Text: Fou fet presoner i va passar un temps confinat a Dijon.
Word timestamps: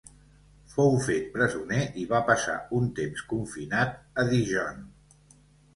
Fou 0.75 0.95
fet 1.07 1.27
presoner 1.35 1.83
i 2.05 2.07
va 2.15 2.23
passar 2.31 2.57
un 2.81 2.91
temps 3.01 3.25
confinat 3.35 3.95
a 4.25 4.29
Dijon. 4.33 4.83